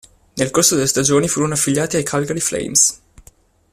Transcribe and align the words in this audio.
Nel 0.35 0.49
corso 0.49 0.73
delle 0.73 0.87
stagioni 0.87 1.27
furono 1.27 1.53
affiliati 1.53 1.95
ai 1.95 2.01
Calgary 2.03 2.39
Flames. 2.39 3.01